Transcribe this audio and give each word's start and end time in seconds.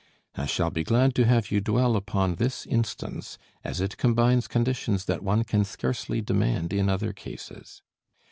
I 0.33 0.47
shall 0.47 0.71
be 0.71 0.83
glad 0.83 1.13
to 1.13 1.25
have 1.27 1.51
you 1.51 1.61
dwell 1.61 1.95
upon 1.95 2.33
this 2.37 2.65
instance, 2.65 3.37
as 3.63 3.79
it 3.79 3.97
combines 3.97 4.47
conditions 4.47 5.05
that 5.05 5.21
one 5.21 5.43
can 5.43 5.63
scarcely 5.63 6.21
demand 6.21 6.73
in 6.73 6.89
other 6.89 7.13
cases. 7.13 7.83